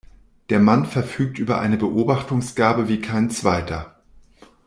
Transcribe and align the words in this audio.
Der 0.49 0.59
Mann 0.59 0.87
verfügt 0.87 1.37
über 1.37 1.61
eine 1.61 1.77
Beobachtungsgabe 1.77 2.87
wie 2.89 3.01
kein 3.01 3.29
zweiter. 3.29 3.99